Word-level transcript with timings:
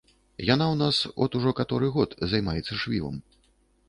Яна 0.53 0.65
ў 0.69 0.75
нас 0.83 1.01
от 1.25 1.37
ужо 1.39 1.53
каторы 1.59 1.89
год 1.97 2.15
займаецца 2.31 2.79
швівам. 2.85 3.21